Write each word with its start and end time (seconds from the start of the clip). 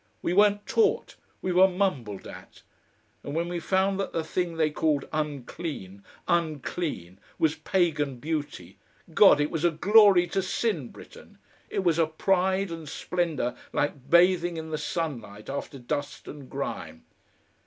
We 0.23 0.33
weren't 0.33 0.65
taught 0.65 1.15
we 1.43 1.51
were 1.51 1.67
mumbled 1.67 2.25
at! 2.25 2.63
And 3.23 3.35
when 3.35 3.47
we 3.47 3.59
found 3.59 3.99
that 3.99 4.13
the 4.13 4.23
thing 4.23 4.57
they 4.57 4.71
called 4.71 5.07
unclean, 5.13 6.03
unclean, 6.27 7.19
was 7.37 7.53
Pagan 7.57 8.17
beauty 8.17 8.79
God! 9.13 9.39
it 9.39 9.51
was 9.51 9.63
a 9.63 9.69
glory 9.69 10.25
to 10.29 10.41
sin, 10.41 10.89
Britten, 10.89 11.37
it 11.69 11.83
was 11.83 11.99
a 11.99 12.07
pride 12.07 12.71
and 12.71 12.89
splendour 12.89 13.53
like 13.73 14.09
bathing 14.09 14.57
in 14.57 14.71
the 14.71 14.77
sunlight 14.79 15.51
after 15.51 15.77
dust 15.77 16.27
and 16.27 16.49
grime!" 16.49 17.05